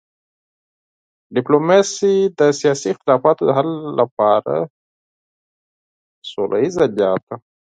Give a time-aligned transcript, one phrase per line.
[1.35, 3.69] ډیپلوماسي د سیاسي اختلافاتو د حل
[3.99, 4.55] لپاره
[6.31, 7.35] سوله ییزه لار ده.